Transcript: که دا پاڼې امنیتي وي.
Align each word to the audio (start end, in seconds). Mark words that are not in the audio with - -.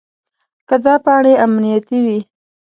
که 0.67 0.75
دا 0.83 0.93
پاڼې 1.05 1.33
امنیتي 1.45 1.97
وي. 2.05 2.19